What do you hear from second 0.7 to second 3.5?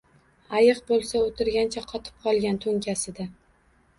bo’lsa o’tirgancha, qotib qolgan to’nkasida